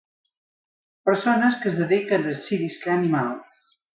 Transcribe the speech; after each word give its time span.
Persones 1.09 1.59
que 1.65 1.69
es 1.73 1.77
dediquen 1.83 2.27
a 2.29 2.33
ensinistrar 2.37 2.97
animals. 3.03 3.63